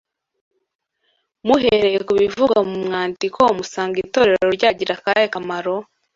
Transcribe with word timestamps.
Muhereye 1.45 1.99
ku 2.07 2.13
bivugwa 2.21 2.57
mu 2.69 2.77
mwandiko 2.85 3.39
musanga 3.57 3.97
itorero 4.05 4.47
ryagira 4.57 4.91
akahe 4.97 5.25
kamaro 5.33 5.75